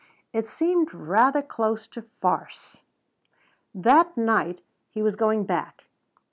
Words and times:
It 0.33 0.47
seemed 0.47 0.95
rather 0.95 1.43
close 1.43 1.85
to 1.89 2.01
farce. 2.01 2.81
That 3.75 4.17
night 4.17 4.61
he 4.89 5.03
was 5.03 5.15
going 5.15 5.43
back. 5.43 5.83